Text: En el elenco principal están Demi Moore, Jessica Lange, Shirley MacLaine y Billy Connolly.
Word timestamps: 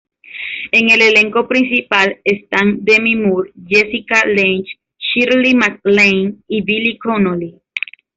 En 0.71 0.89
el 0.89 0.99
elenco 1.03 1.47
principal 1.47 2.21
están 2.23 2.83
Demi 2.83 3.15
Moore, 3.15 3.51
Jessica 3.67 4.25
Lange, 4.25 4.79
Shirley 4.97 5.53
MacLaine 5.53 6.41
y 6.47 6.63
Billy 6.63 6.97
Connolly. 6.97 7.61